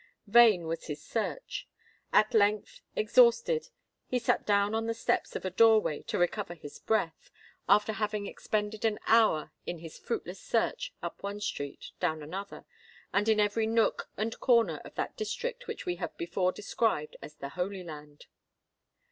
Vain 0.25 0.65
was 0.65 0.87
his 0.87 0.99
search. 0.99 1.67
At 2.11 2.33
length, 2.33 2.81
exhausted, 2.95 3.67
he 4.07 4.17
sate 4.17 4.47
down 4.47 4.73
on 4.73 4.87
the 4.87 4.95
steps 4.95 5.35
of 5.35 5.45
a 5.45 5.51
door 5.51 5.79
way 5.79 6.01
to 6.01 6.17
recover 6.17 6.55
his 6.55 6.79
breath, 6.79 7.29
after 7.69 7.93
having 7.93 8.25
expended 8.25 8.83
an 8.83 8.97
hour 9.05 9.51
in 9.67 9.77
his 9.77 9.99
fruitless 9.99 10.39
search 10.41 10.91
up 11.03 11.21
one 11.21 11.39
street, 11.39 11.91
down 11.99 12.23
another, 12.23 12.65
and 13.13 13.29
in 13.29 13.39
every 13.39 13.67
nook 13.67 14.09
and 14.17 14.39
corner 14.39 14.77
of 14.83 14.95
that 14.95 15.15
district 15.15 15.67
which 15.67 15.85
we 15.85 15.97
have 15.97 16.17
before 16.17 16.51
described 16.51 17.15
as 17.21 17.35
the 17.35 17.49
Holy 17.49 17.83
Land. 17.83 18.25